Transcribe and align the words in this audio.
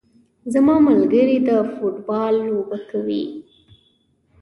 زما 0.53 0.75
ملګري 0.87 1.37
د 1.49 1.51
فوټبال 1.73 2.33
لوبه 2.47 2.77
کوي 2.89 3.25